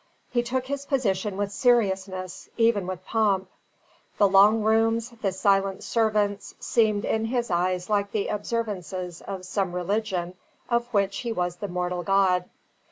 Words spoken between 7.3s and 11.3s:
eyes like the observances of some religion of which